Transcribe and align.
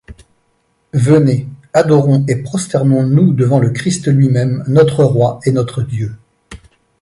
Venez, 0.95 1.45
adorons 1.73 2.25
et 2.27 2.37
prosternons-nous 2.37 3.33
devant 3.35 3.59
le 3.59 3.69
Christ 3.69 4.07
Lui-même, 4.07 4.63
notre 4.67 5.03
Roi 5.03 5.39
et 5.45 5.51
notre 5.51 5.83
Dieu. 5.83 6.13